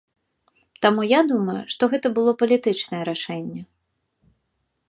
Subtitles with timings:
[0.85, 3.61] Таму я думаю, што гэта было палітычнае рашэнне.